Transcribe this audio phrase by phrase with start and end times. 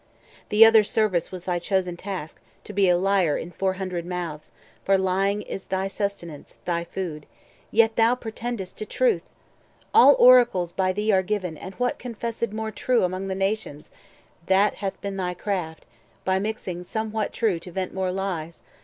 [0.49, 4.51] The other service was thy chosen task, To be a liar in four hundred mouths;
[4.83, 7.27] For lying is thy sustenance, thy food.
[7.69, 9.29] Yet thou pretend'st to truth!
[9.93, 13.91] all oracles 430 By thee are given, and what confessed more true Among the nations?
[14.47, 15.85] That hath been thy craft,
[16.25, 18.63] By mixing somewhat true to vent more lies.